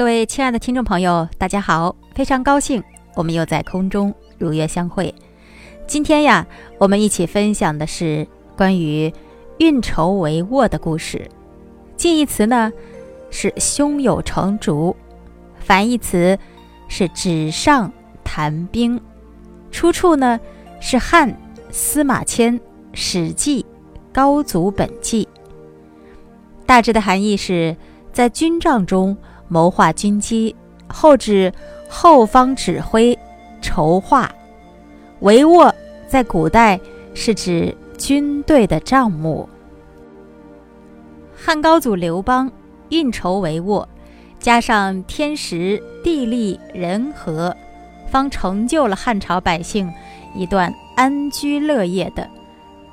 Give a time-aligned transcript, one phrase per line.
[0.00, 1.94] 各位亲爱的听众朋友，大家好！
[2.14, 2.82] 非常高兴
[3.14, 5.14] 我们又在空中如约相会。
[5.86, 6.46] 今天呀，
[6.78, 8.26] 我们一起分享的是
[8.56, 9.12] 关于
[9.58, 11.30] 运筹帷幄的故事。
[11.98, 12.72] 近义词呢
[13.30, 14.96] 是胸有成竹，
[15.58, 16.38] 反义词
[16.88, 17.92] 是纸上
[18.24, 18.98] 谈兵。
[19.70, 20.40] 出处呢
[20.80, 21.30] 是汉
[21.68, 22.58] 司马迁
[22.94, 23.62] 《史记·
[24.14, 25.26] 高祖本纪》。
[26.64, 27.76] 大致的含义是
[28.14, 29.14] 在军帐中。
[29.50, 30.56] 谋划军机，
[30.86, 31.52] 后指
[31.88, 33.18] 后方指挥、
[33.60, 34.30] 筹划。
[35.20, 35.70] 帷幄
[36.08, 36.80] 在古代
[37.12, 39.46] 是指军队的账目。
[41.36, 42.50] 汉高祖刘邦
[42.90, 43.84] 运筹帷幄，
[44.38, 47.54] 加上天时地利人和，
[48.10, 49.92] 方成就了汉朝百姓
[50.34, 52.28] 一段安居乐业的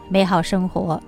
[0.09, 1.01] 美好生活。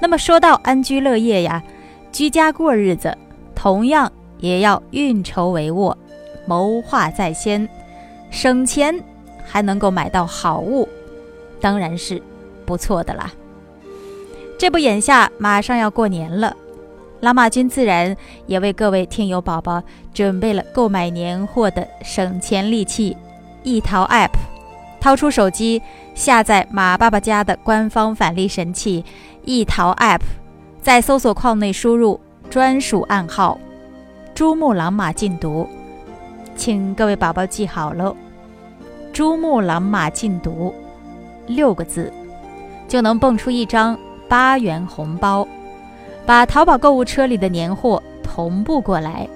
[0.00, 1.62] 那么说到安居乐业呀，
[2.10, 3.16] 居家过日子，
[3.54, 4.10] 同样。
[4.40, 5.94] 也要运筹帷幄，
[6.46, 7.68] 谋划在先，
[8.30, 8.94] 省钱
[9.44, 10.88] 还能够买到好物，
[11.60, 12.20] 当然是
[12.66, 13.30] 不错的啦。
[14.58, 16.54] 这不，眼下马上要过年了，
[17.20, 23.16] 老马君自然也为各位听友宝宝准备了购买年货的省钱利器——
[23.62, 24.30] 易淘 App。
[25.00, 25.80] 掏出手机，
[26.14, 29.02] 下载马爸爸家的官方返利神器
[29.46, 30.20] 易淘 App，
[30.82, 33.58] 在搜索框内输入专属暗号。
[34.34, 35.68] 珠穆朗玛禁毒，
[36.56, 38.16] 请各位宝宝记好喽。
[39.12, 40.72] 珠穆朗玛禁毒
[41.46, 42.10] 六个字，
[42.88, 45.46] 就能蹦出一张八元红包，
[46.24, 49.28] 把淘宝购物车里的年货同步过来。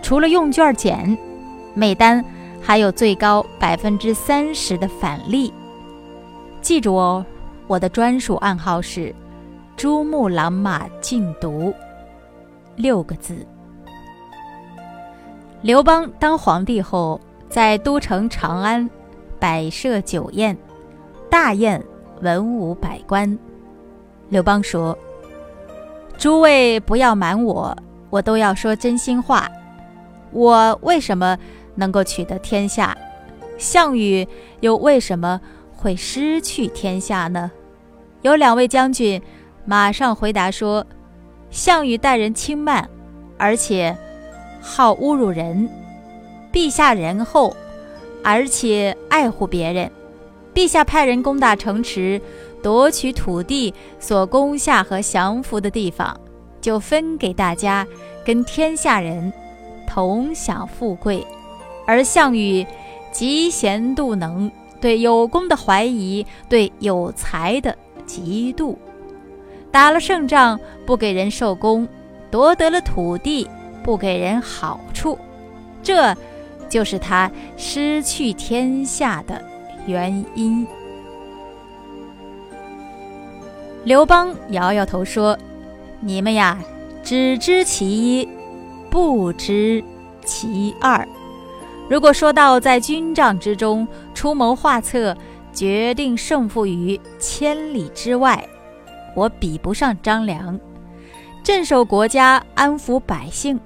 [0.00, 1.18] 除了用券减，
[1.74, 2.24] 每单
[2.62, 5.52] 还有最高百分之三十的返利。
[6.62, 7.26] 记住哦，
[7.66, 9.14] 我的专属暗号是
[9.76, 11.74] 珠穆朗玛禁毒
[12.76, 13.46] 六个字。
[15.60, 18.88] 刘邦当皇帝后，在都城长安
[19.40, 20.56] 摆设酒宴，
[21.28, 21.84] 大宴
[22.22, 23.36] 文武百官。
[24.28, 24.96] 刘邦说
[26.16, 27.76] ：“诸位不要瞒我，
[28.08, 29.48] 我都要说真心话。
[30.30, 31.36] 我为什么
[31.74, 32.96] 能够取得天下？
[33.56, 34.26] 项羽
[34.60, 35.40] 又为什么
[35.76, 37.50] 会失去天下呢？”
[38.22, 39.20] 有两位将军
[39.64, 40.86] 马上回答说
[41.50, 42.88] ：“项羽待人轻慢，
[43.36, 43.96] 而且……”
[44.60, 45.68] 好侮辱人，
[46.52, 47.56] 陛下仁厚，
[48.22, 49.90] 而且爱护别人。
[50.54, 52.20] 陛下派人攻打城池，
[52.62, 56.18] 夺取土地，所攻下和降服的地方，
[56.60, 57.86] 就分给大家，
[58.24, 59.32] 跟天下人
[59.86, 61.24] 同享富贵。
[61.86, 62.66] 而项羽
[63.12, 67.74] 嫉贤妒能，对有功的怀疑，对有才的
[68.06, 68.76] 嫉妒，
[69.70, 71.86] 打了胜仗不给人受功，
[72.30, 73.48] 夺得了土地。
[73.88, 75.18] 不给人好处，
[75.82, 76.14] 这
[76.68, 79.42] 就是他失去天下的
[79.86, 80.66] 原因。
[83.84, 85.38] 刘邦摇摇头说
[86.04, 86.58] ：“你们呀，
[87.02, 88.28] 只知其一，
[88.90, 89.82] 不知
[90.22, 91.08] 其二。
[91.88, 95.16] 如果说到在军帐之中出谋划策，
[95.50, 98.46] 决定胜负于千里之外，
[99.16, 100.60] 我比不上张良；
[101.42, 103.58] 镇守国家，安抚百姓。”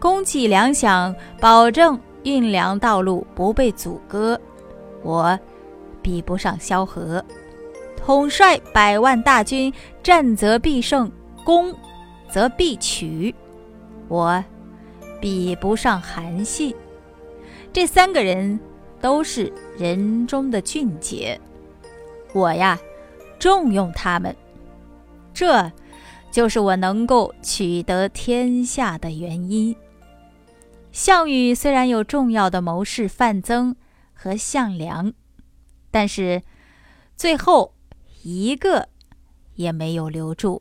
[0.00, 4.40] 供给粮饷，保证运粮道路不被阻隔，
[5.02, 5.38] 我
[6.00, 7.20] 比不上萧何；
[7.96, 9.72] 统帅百万大军，
[10.02, 11.10] 战则必胜，
[11.44, 11.74] 攻
[12.28, 13.34] 则必取，
[14.08, 14.42] 我
[15.20, 16.74] 比不上韩信。
[17.72, 18.58] 这三个人
[19.00, 21.38] 都是人中的俊杰，
[22.32, 22.78] 我呀
[23.38, 24.34] 重用他们，
[25.34, 25.70] 这
[26.30, 29.74] 就是我能够取得天下的原因。
[30.98, 33.76] 项羽虽然有重要的谋士范增
[34.12, 35.12] 和项梁，
[35.92, 36.42] 但是
[37.14, 37.72] 最后
[38.24, 38.88] 一个
[39.54, 40.60] 也没有留住。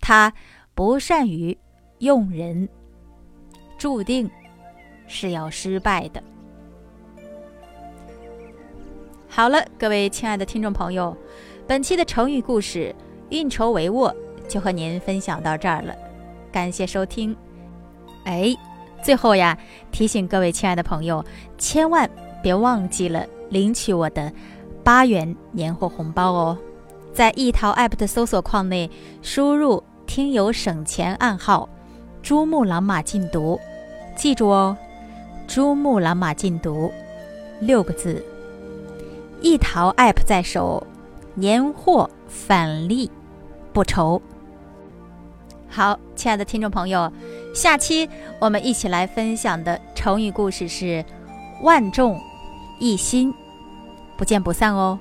[0.00, 0.32] 他
[0.74, 1.58] 不善于
[1.98, 2.66] 用人，
[3.76, 4.30] 注定
[5.06, 6.24] 是要失败的。
[9.28, 11.14] 好了，各位亲爱的听众朋友，
[11.68, 12.96] 本期的成语故事
[13.28, 14.16] “运筹帷幄”
[14.48, 15.94] 就和您分享到这儿了，
[16.50, 17.36] 感谢收听。
[18.24, 18.56] 哎。
[19.02, 19.58] 最后呀，
[19.90, 21.24] 提醒各位亲爱的朋友，
[21.58, 22.08] 千万
[22.40, 24.32] 别忘记了领取我的
[24.84, 26.58] 八元年货红包哦！
[27.12, 28.88] 在易淘 App 的搜索框内
[29.20, 31.68] 输入“听友省钱暗号”，
[32.22, 33.58] 珠穆朗玛禁毒，
[34.16, 34.76] 记住哦，
[35.48, 36.90] 珠穆朗玛禁毒
[37.60, 38.24] 六个字。
[39.40, 40.86] 易淘 App 在手，
[41.34, 43.10] 年货返利
[43.72, 44.22] 不愁。
[45.68, 47.12] 好，亲爱的听众朋友。
[47.52, 48.08] 下期
[48.38, 51.04] 我们一起来分享的成语故事是
[51.62, 52.18] “万众
[52.78, 53.32] 一心”，
[54.16, 54.98] 不见不散哦。